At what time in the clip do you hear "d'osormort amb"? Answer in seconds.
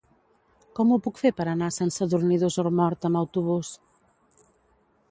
2.45-3.21